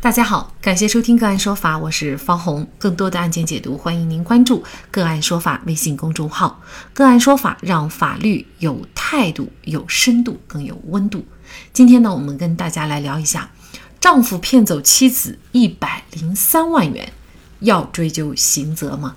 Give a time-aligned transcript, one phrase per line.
[0.00, 2.64] 大家好，感谢收听个案说法，我是方红。
[2.78, 6.62] 更多的案件解读，欢迎您关注个案说法微信公众号。
[6.94, 11.24] 个案说法让法律有态度、有深度、更有温度。
[11.72, 13.50] 今天呢，我们跟大家来聊一下，
[13.98, 17.12] 丈夫骗走妻子一百零三万元，
[17.58, 19.16] 要追究刑责吗？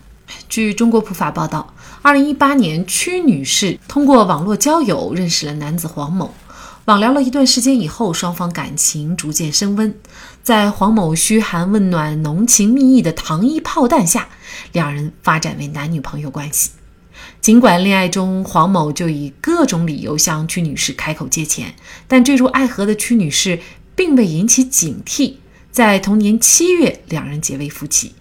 [0.50, 6.34] 据中国普法报道，二零一八年，屈女士通过网络交友认识了男子黄某。
[6.92, 9.96] 网聊了一段时间以后，双方感情逐渐升温，
[10.44, 14.28] 在黄某嘘寒问暖、浓情蜜意的糖衣炮弹下，
[14.74, 16.72] 两人发展为男女朋友关系。
[17.40, 21.76] 尽管恋爱中黄某就以各种理由向屈女士开口借钱，
[22.10, 23.62] 但坠入爱河的屈女士
[23.96, 25.36] 并未引起警惕。
[25.72, 28.12] 在同年七月，两人结为夫妻，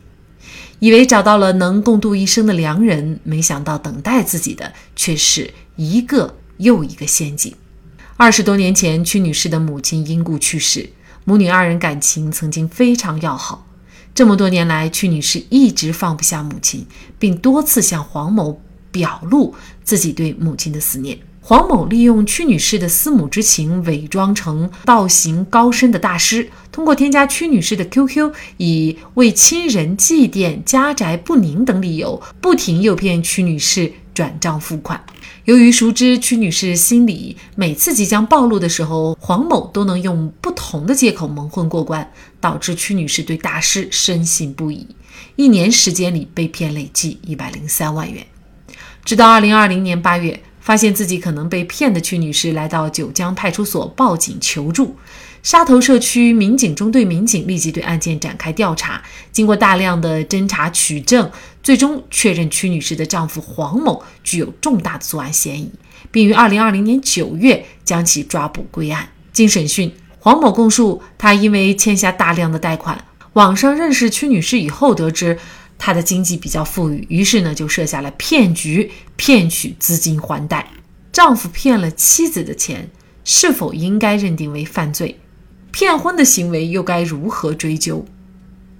[0.78, 7.52] 以为找到了能共度一生的良人，没想到等待自己的却是一个又一个陷阱。
[8.22, 10.90] 二十多年前，屈女士的母亲因故去世，
[11.24, 13.66] 母女二人感情曾经非常要好。
[14.14, 16.86] 这么多年来，屈女士一直放不下母亲，
[17.18, 21.18] 并多次向黄某表露自己对母亲的思念。
[21.40, 35.02] 黄某利用屈女士的思母之情，伪装成道行高深的大师，通过添加屈女士的 QQ，以为亲人祭奠、家宅不宁等理由，不停诱骗屈女士转账付款。
[35.44, 44.86] 由于熟知屈女士心理，每次即将暴露的时候，黄某都能用不同的借口蒙混过关，导致屈女士对大师深信不疑。
[45.36, 48.26] 一年时间里被骗累计一百零三万元。
[49.04, 54.96] 直到二零二零年八月，发现自己可能被骗的屈女士来到九江派出所报警求助。
[55.42, 59.02] 沙头社区民警中队民警立即对案件展开调查，
[59.32, 61.30] 经过大量的侦查取证，
[61.62, 65.72] 最终确认屈女士的丈夫黄某具有重大的作案嫌疑，
[66.10, 69.08] 并于二零二零年九月将其抓捕归案。
[69.32, 73.02] 经审讯，黄某供述，他因为欠下大量的贷款，
[73.32, 75.38] 网上认识屈女士以后，得知
[75.78, 80.68] 她的经济比较富裕，于是呢就设下了骗局，骗取资金还贷。
[81.10, 82.90] 丈夫骗了妻子的钱，
[83.24, 85.18] 是否应该认定为犯罪？
[85.70, 88.04] 骗婚的行为又该如何追究？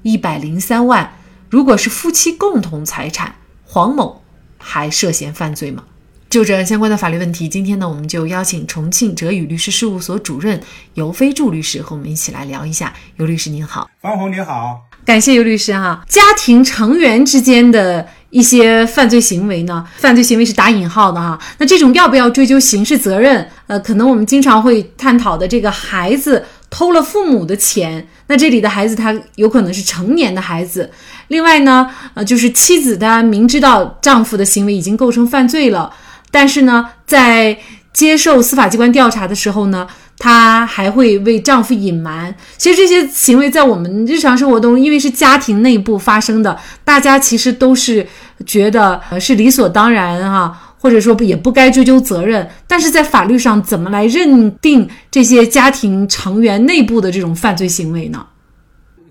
[0.03, 1.12] 一百零三万，
[1.49, 3.34] 如果是夫妻共同财产，
[3.65, 4.23] 黄某
[4.56, 5.84] 还涉嫌犯罪吗？
[6.31, 10.61] 就这相关的法律问题，今天呢，我们就邀请重庆哲宇律师事务所主任
[10.95, 12.95] 尤飞柱律师和我们一起来聊一下。
[13.17, 16.05] 尤律师您好，方红你好，感谢尤律师哈。
[16.09, 21.37] 家庭成员之间的一些犯罪行为呢，犯罪行为是打引号的哈。
[21.59, 23.47] 那这种要不要追究刑事责任？
[23.67, 26.47] 呃，可能我们经常会探讨的这个孩子。
[26.70, 30.88] 偷了父母的钱，那这里的孩子他有可能是成年的孩子。
[31.28, 35.92] 另外呢，呃，就是妻子她明知道丈夫的行为已经构成犯罪了，
[36.30, 37.59] 但是呢，在
[37.92, 39.86] 接受司法机关调查的时候呢，
[40.16, 42.32] 她还会为丈夫隐瞒。
[42.56, 48.06] 其实这些行为在我们日常生活中，因为是家庭内部发生的，大家其实都是
[48.47, 50.56] 觉得是理所当然哈。
[50.82, 58.26] 或者说也不该追究责任，但是在法律上怎么来认定这些家庭成员内部的这种犯罪行为呢？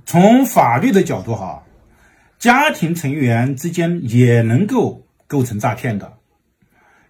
[0.04, 1.62] 从法律的角度哈，
[2.40, 6.12] 家庭成员之间也能够构成诈骗的，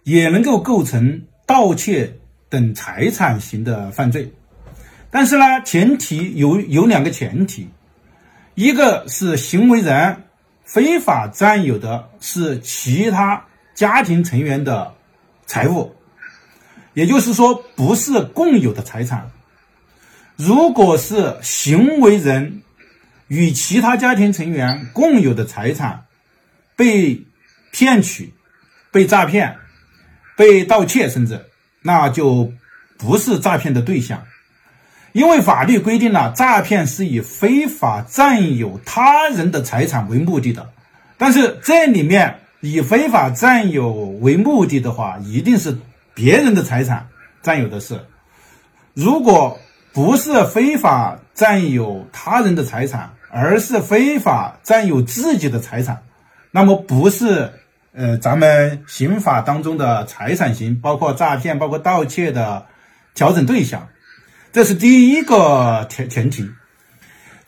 [0.04, 2.12] 也能够构成盗窃
[2.50, 4.30] 等财产型的犯罪。
[5.10, 7.66] 但是呢，前提有有两个前提，
[8.56, 10.14] 一个是行为人
[10.64, 13.42] 非法占有的是其他。
[13.80, 14.92] 家庭成员的
[15.46, 15.96] 财物，
[16.92, 19.30] 也就是说不是共有的财产。
[20.36, 22.60] 如果是行为人
[23.28, 26.04] 与其他家庭成员共有的财产
[26.76, 27.24] 被
[27.72, 28.34] 骗取、
[28.90, 29.56] 被诈骗、
[30.36, 31.46] 被盗窃，甚至
[31.80, 32.52] 那就
[32.98, 34.26] 不是诈骗的对象，
[35.12, 40.70] 因为法律规定了诈骗是以非法占有他人的财产为目的的，
[41.16, 42.40] 但是这里面。
[42.60, 45.78] 以非法占有为目的的话，一定是
[46.14, 47.08] 别人的财产
[47.42, 48.00] 占有的是。
[48.94, 49.58] 如果
[49.92, 56.02] 不是非法占有他人的财产，而是非法占有自己的财产，
[56.50, 57.50] 那么不是
[57.92, 62.66] 呃咱们刑法当中的财产型，包括诈骗、包括盗窃的
[63.14, 63.88] 调整对象。
[64.52, 66.48] 这是第一个前前提。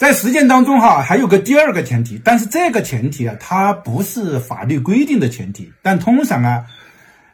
[0.03, 6.65] 在实践当中，哈，还有个第二个前提，但是这个前提啊，它不是法律规定的前提，但通常啊，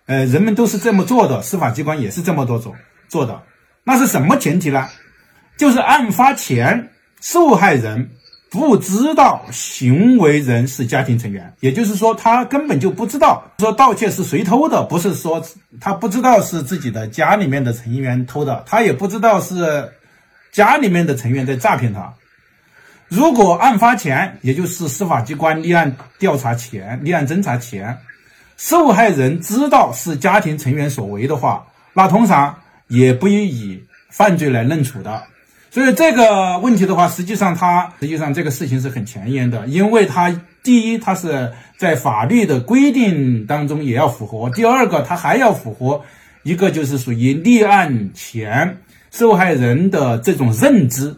[0.04, 2.76] 呃，人们都是这么做的，司法机关也是这么多做
[3.08, 3.40] 做的。
[3.84, 4.86] 那是什么前提呢？
[5.56, 6.90] 就是案发前，
[7.22, 8.10] 受害人
[8.50, 15.42] 不知道行为人是家庭成员，也就是说，他根本就不知道说盗窃是谁偷的，不是说
[15.80, 19.90] 他不知道是自己的家里面的成员偷的，他也不知道是
[20.52, 22.12] 家里面的成员在诈骗他。
[23.08, 27.96] 如果案发前，也就是司法机关立案调查前、立案侦查前，
[28.58, 32.54] 受害人知道是家庭成员所为的话，那通常
[32.88, 35.22] 也不予以犯罪来认处的。
[35.70, 46.02] 所以这个问题的话，实际上它实际上这个事情是很前沿的，因为它第一，它是在法律的规定当中也要符合；第二个，它还要符合
[46.42, 48.78] 一个就是属于立案前
[49.10, 51.14] 受害人的这种认知。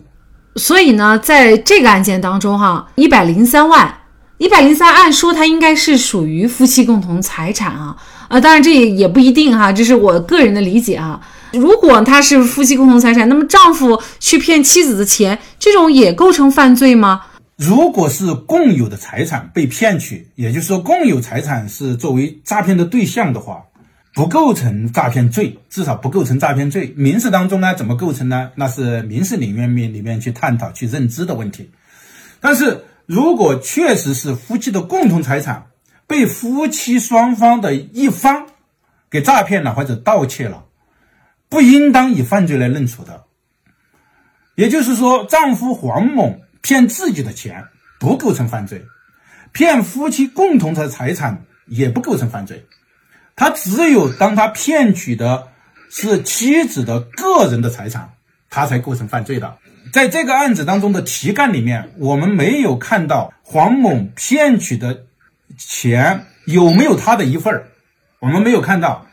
[0.57, 3.95] 所以呢，在这个案件当中，哈，一百零三万，
[4.39, 7.97] 一百零三，按说它应该是属于夫妻共同财产啊，
[8.29, 11.21] 啊，当然这也也不一定哈，这是我个人的理解啊。
[11.53, 17.23] 如果他是夫妻共同财产，那么丈夫去骗妻子的钱，这种也构成犯罪吗？
[17.57, 23.63] 如果是共有的财产被骗取，也就是说共有财产是作为诈骗的对象的话。
[24.13, 26.93] 不构成诈骗罪，至少不构成诈骗罪。
[26.97, 28.51] 民事当中呢，怎么构成呢？
[28.57, 31.71] 那是民事领域面里面去探讨、去认知的问题。
[32.41, 35.67] 但是如果确实是夫妻的共同财产
[36.07, 38.47] 被夫妻双方的一方
[39.09, 40.65] 给诈骗了或者盗窃了，
[41.49, 43.25] 不应当以犯罪来认处的。
[44.57, 47.65] 也就是说，丈夫黄某骗自己的钱
[48.01, 48.85] 不构成犯罪，
[49.53, 52.67] 骗夫妻共同的财产也不构成犯罪。
[53.41, 55.49] 他只有当他骗取的
[55.89, 58.11] 是妻子的个人的财产，
[58.51, 59.57] 他才构成犯罪的。
[59.95, 65.05] 在这个案子当中的题干里面，我们没有看到黄某骗取的
[65.57, 67.69] 钱有没有他的一份儿，
[68.19, 69.07] 我们没有看到，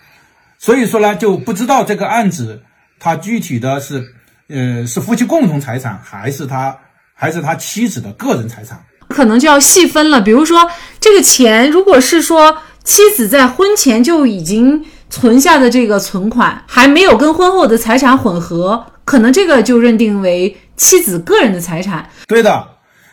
[0.60, 2.62] 所以说呢，就不知道这个案子
[3.00, 4.14] 他具体的是，
[4.50, 6.78] 呃，是夫妻共同财产，还是他
[7.14, 8.78] 还是他妻子的个人财产，
[9.08, 10.20] 可能就要细分了。
[10.20, 10.70] 比如说
[11.00, 12.58] 这个钱，如果是说。
[12.88, 22.10] 妻子在婚前就已经存下的这个存款还没有跟婚后的财产混合，可能这个就认定为妻子个人的财产。
[22.28, 22.70] 对的，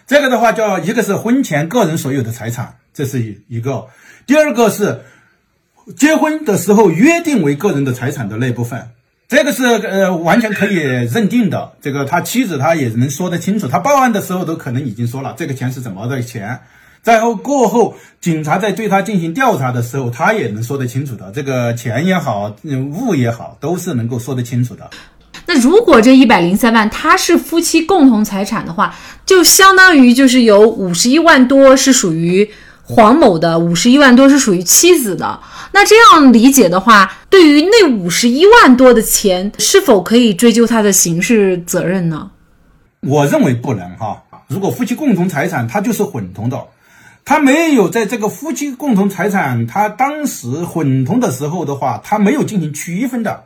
[0.06, 3.88] 这个的话叫一个是婚前个人所有的财产，这是一一个；
[4.28, 5.00] 第二个是
[5.96, 8.90] 结婚的时候约定为个人的财产的那部分，
[9.26, 11.72] 这个是呃完全可以认定的。
[11.82, 16.60] 这个他妻子他也能说得清楚，他报案的时候都可能已经说了这个钱是怎么的钱。
[17.04, 21.30] 在后过后，警察在对他进行调查的时候，他也能说得清楚的。
[21.32, 24.88] 这个钱也好，物也好，都是能够说得清楚的。
[25.44, 28.96] 那如果这一百零三万他是夫妻共同财产的话，
[29.26, 32.50] 就相当于就是有五十一万多是属于
[32.82, 35.38] 黄某的，五十一万多是属于妻子的。
[35.72, 42.30] 那这样理解的话，对于那五十一万多的钱，是否可以追究他的刑事责任呢？
[43.00, 44.22] 我认为不能哈。
[44.48, 46.58] 如果夫妻共同财产，它就是混同的。
[47.24, 53.44] 他没有在这个夫妻共同财产，他当时混同的时候的话，他没有进行区分的，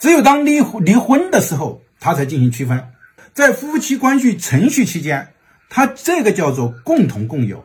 [0.00, 2.88] 只有当离离婚的时候，他才进行区分。
[3.32, 5.28] 在夫妻关系程序期间，
[5.68, 7.64] 他这个叫做共同共有，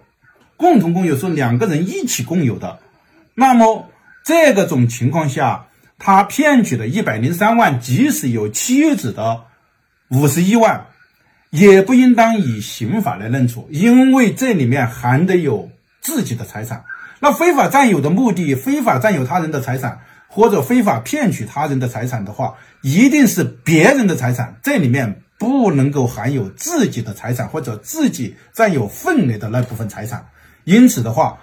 [0.58, 2.80] 共同共有是两个人一起共有的。
[3.34, 3.90] 那么
[4.24, 5.68] 这个种情况下，
[5.98, 9.46] 他骗取的一百零三万，即使有妻子的
[10.10, 10.86] 五十一万。
[11.52, 15.70] 也不应当以刑法来认处，因为这里面含的有
[16.00, 16.84] 自己的财产。
[17.20, 30.26] 那非法占有的目的，非法占有他人的财产，或者非法骗取他人的财产的话，一定是别人的财产，这里面不能够含有自己的财产或者自己占有份额的那部分财产。
[30.64, 31.38] 因此的话，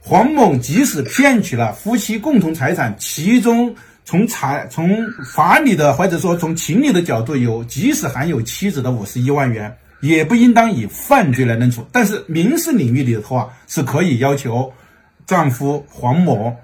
[0.00, 3.74] 黄某即使骗取了夫妻共同财产，其中。
[4.06, 11.84] 从财从法理的或者说从情理的角度，有即使含有妻子的五十一万元，也不应当以犯罪来认处。
[11.90, 14.72] 但是民事领域里的话，是可以要求
[15.26, 16.54] 丈夫黄某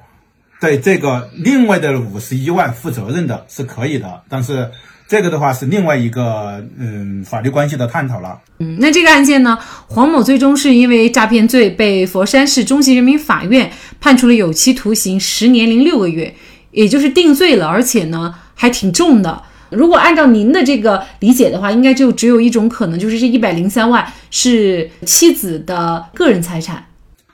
[0.61, 4.23] 对这个另外的五十一万负责任的，是可以的。
[4.29, 4.71] 但是
[5.09, 8.41] 这个的话是另外一个嗯法律关系的探讨了。
[8.61, 9.59] 嗯，那这个案件呢，
[9.89, 13.69] 黄某最终是因为诈骗罪被佛山市中级人民法院
[14.01, 16.33] 判处了有期徒刑十年零六个月。
[16.73, 19.43] 也就是定罪了，而且呢还挺重的。
[19.71, 26.85] 如果按照您的这个理解的话，应该就只有一种可能，就是这一百零三万是妻子的个人财产。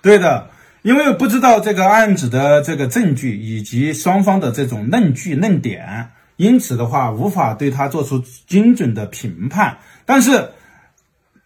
[0.01, 0.49] 对的，
[0.83, 9.79] 因为不知道这个案子的这个证据以及双方的这种论据论点，因此的话无法对他做出精准的评判。
[10.07, 10.51] 但是，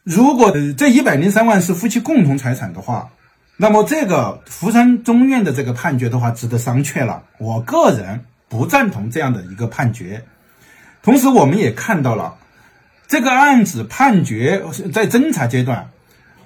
[0.05, 3.09] 如果这一百零三万是夫妻共同财产的话，
[3.57, 7.23] 那么这个福山中院的这个判决的话，值得商榷了。
[7.39, 10.25] 我个人不赞同这样的一个判决。
[11.03, 12.37] 同时，我们也看到了
[13.07, 15.91] 这个案子判决在侦查阶段，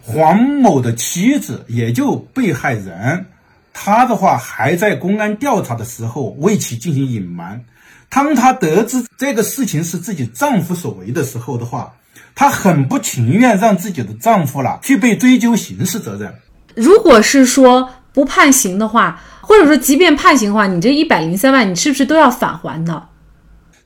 [0.02, 3.26] 黄某的妻子，也就被害人，
[3.72, 7.64] 他的话还在公安调查的时候为其进行隐瞒。
[8.08, 11.94] 当他得知这个事情是自己丈夫所为的时候的话，
[12.34, 16.34] 她很不情愿让自己的丈夫了去被追究刑事责任。
[16.76, 23.08] 如果是说不判刑的话，或者说即便判刑的话，你这一百零三万，你是不是都要返还的？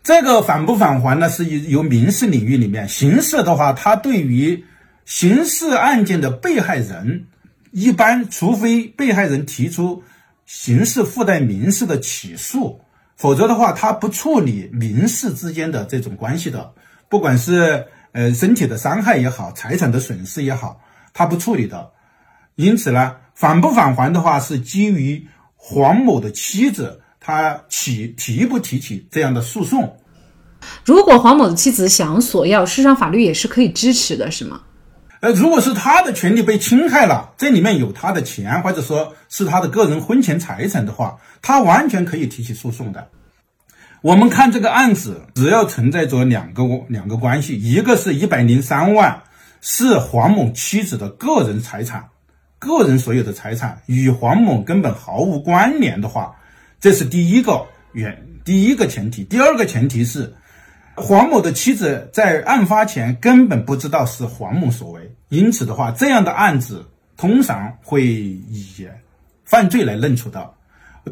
[0.02, 1.28] 这个返不返还呢？
[1.30, 4.64] 是由民事领域里面，刑事的话，它对于
[5.04, 7.26] 刑事案件的被害人，
[7.70, 10.02] 一般除非被害人提出
[10.46, 12.80] 刑事附带民事的起诉，
[13.16, 16.72] 否则的话，他不处理民事之间的这种关系的，
[17.08, 20.80] 不管是呃身体的伤害也好，财产的损失也好，
[21.12, 21.90] 他不处理的。
[22.60, 25.26] 因此呢，返不返还的话，是基于
[25.56, 27.00] 黄某的妻子。
[27.22, 29.98] 他起提不提起这样的诉讼？
[30.86, 34.62] 如果黄某的妻子想索要，事实上法律也是可以支持的，是吗？
[35.20, 43.08] 呃，如果是他的权利被侵害了，这里面有他的钱，或者说是他的个人婚前财产的话，他完全可以提起诉讼的。
[44.00, 49.22] 我们看这个案子，只要存在着两个两个关系，一个是一百零三万
[49.60, 52.08] 是黄某妻子的个人财产，
[52.60, 56.36] 个人所有的财产与黄某根本毫无关联的话。
[56.78, 60.32] 这是第一个原第一个前提，第二个前提是
[60.94, 66.86] 黄某的妻子在案发前根本不知道是黄某所为，因此的话，这样的案子
[67.16, 68.88] 通常会以
[69.44, 70.50] 犯罪来认处的。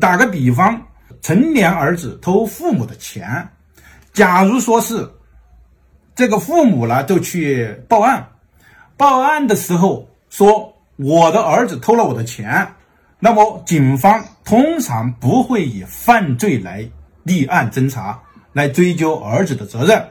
[0.00, 0.80] 打个比方，
[1.20, 3.46] 成年儿子偷父母的钱，
[4.12, 5.06] 假如说是
[6.14, 8.26] 这个父母呢就去报案，
[8.96, 12.74] 报案的时候说我的儿子偷了我的钱。
[13.20, 16.88] 那么，警方通常不会以犯罪来
[17.22, 18.20] 立案侦查，
[18.52, 20.04] 来追究儿子的责任。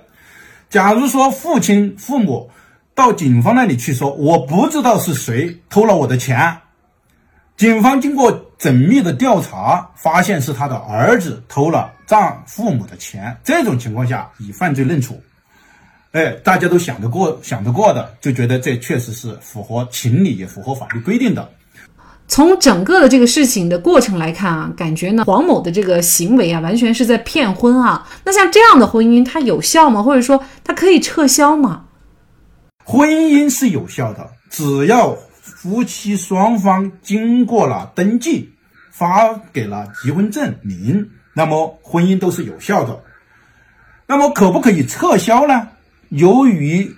[0.69, 2.49] 假如说父亲、父母
[2.95, 6.57] 到警方那里去说：“我不知道是谁偷了我的钱。”
[7.57, 13.35] 警方经过缜密的调查，发现是他的儿子偷了丈父母的钱。
[13.43, 15.21] 这种情况下，以犯罪认处。
[16.11, 21.47] 哎，大家都想得过、想得过的，就觉得这确实是符合情理，也符合法律规定的。
[22.27, 28.07] 从整个的这个事情的过程来看啊，感觉呢黄某的这个行为啊，完全是在骗婚啊。
[28.25, 30.03] 那像这样的婚姻，它有效吗？
[30.03, 31.85] 或者说它可以撤销吗？
[32.83, 38.49] 婚姻是有效的，只要夫妻双方经过了登记，
[38.91, 42.99] 发给了结婚证明，那么婚姻都是有效的。
[44.05, 45.67] 那么可不可以撤销呢？
[46.09, 46.95] 由于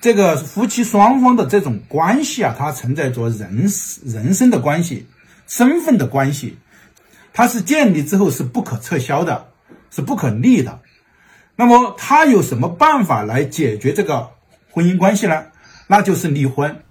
[0.00, 3.66] 这个夫妻双方的这种关系啊，它存在着人
[4.04, 5.06] 人生的关系、
[5.46, 6.58] 身份的关系，
[7.32, 9.48] 它是建立之后是不可撤销的，
[9.90, 10.80] 是不可逆的。
[11.54, 14.30] 那么他有什么办法来解决这个
[14.70, 15.44] 婚姻关系呢？
[15.86, 16.82] 那就是离婚。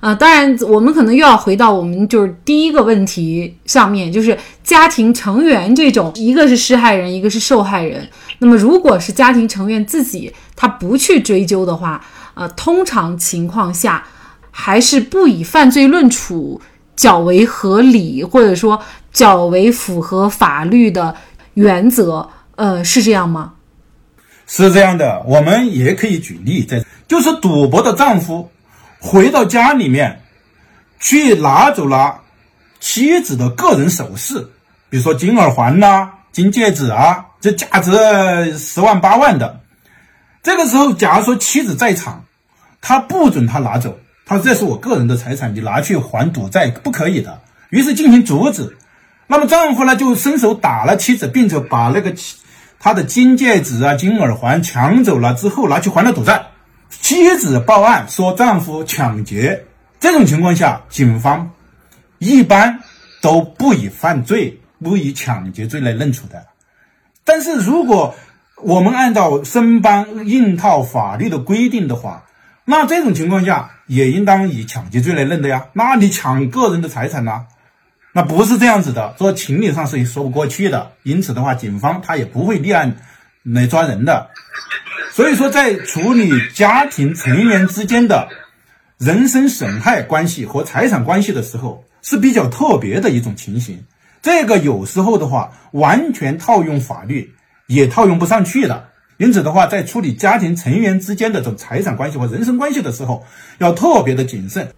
[0.00, 8.08] 啊，当然，我们可能又要回到我们就是第一个问题上面，就是家庭成员这种，一个是施害人，一个是受害人。
[8.38, 12.02] 那么如果是家庭成员自己他不去追究的话，
[12.34, 14.02] 呃，通常情况下，
[14.50, 16.60] 还是不以犯罪论处
[16.96, 18.80] 较为合理，或者说
[19.12, 21.14] 较为符合法律的
[21.54, 22.28] 原则。
[22.56, 23.52] 呃，是这样吗？
[24.46, 28.50] 是这样的，我们也可以举例，在就是赌博的丈夫
[29.00, 30.22] 回到家里面
[30.98, 32.20] 去拿走了
[32.78, 34.48] 妻子的个人首饰，
[34.88, 39.60] 比如说金耳环呐、金戒指啊，这价值十万八万的。
[40.42, 42.24] 这个时候，假如说妻子在场，
[42.80, 47.40] 他不准他拿走，他说这是我个人的财产，你拿去还赌债不可以的。
[47.70, 48.76] 于是进行阻止，
[49.26, 52.14] 那么丈夫呢就伸手打了妻子，并且把那个
[52.78, 56.46] 他的金戒指啊、金耳环抢走了之后拿去还了赌债。
[56.90, 59.64] 妻子报案说丈夫抢劫，
[60.00, 61.52] 这种情况下，警方
[62.18, 62.80] 一般
[63.22, 66.46] 都不以犯罪、不以抢劫罪来认处的。
[67.24, 68.16] 但是如果
[68.56, 72.24] 我们按照申办硬套法律的规定的话，
[72.64, 75.66] 那这种情况下也应当以抢劫罪来认的呀。
[75.72, 77.46] 那你抢个人的财产呢？
[78.12, 80.90] 那不是这样子的，说情理上是说不过去的。
[81.04, 82.96] 因此的话，警方他也不会立案
[83.42, 84.30] 来抓人的。
[85.12, 88.28] 所以说，在处理家庭成员之间的
[88.98, 93.84] 人身损害关系和财产关系的时候，是比较特别的一种情形。
[94.22, 97.34] 这个有时候的话，完全套用法律。
[97.66, 103.24] 也套用不上去的，因此的话，在处理家庭成员之间的这种财产关系或人身关系的时候，
[103.58, 104.72] 要特别的谨慎。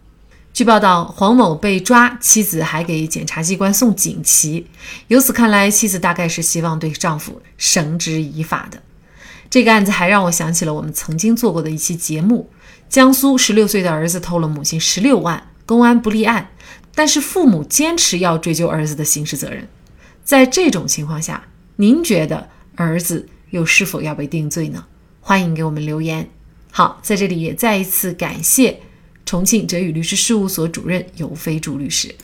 [0.62, 4.64] 据报道，黄某被抓，妻子还给检察机关送锦旗。
[5.08, 8.80] 由此看来，妻子大概是希望对丈夫绳之以法的。
[9.50, 12.48] 这个案子还让我想起了我们曾经做过的一期节目：
[12.88, 16.50] 江苏十六岁的儿子偷了母亲十六万，公安不立案，
[16.94, 19.66] 但是父母坚持要追究儿子的刑事责任。
[20.22, 21.42] 在这种情况下，
[21.74, 22.48] 您觉得？
[22.76, 24.84] 儿子又是否要被定罪呢？
[25.20, 26.30] 欢迎给我们留言。
[26.70, 28.78] 好，在这里也再一次感谢
[29.32, 32.14] 重庆哲宇律师事务所主任尤飞竹律师。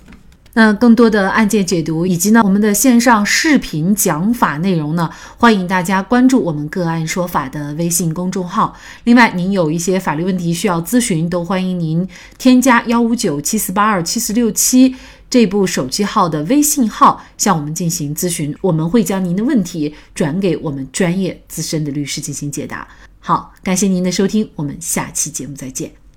[0.53, 8.77] 那更多的案件解读以及呢我们的线上视频讲法内容呢，欢迎大家关注我们个案说法的微信公众号。
[9.05, 14.95] 另外，您有一些法律问题需要咨询，都欢迎您添加幺五九七四八二七四六七
[15.31, 22.87] 这部手机号的微信号向我们进行咨询，我们会将您的问题转给我们专业资深的律师进行解答。
[23.19, 26.08] 好，感谢您的收听，我们下期节目再见。